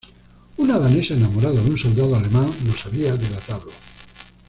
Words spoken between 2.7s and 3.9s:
había delatado.